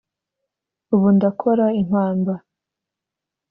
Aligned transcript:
Ubu 0.93 1.07
ndakora 1.15 1.65
impamba 1.81 2.33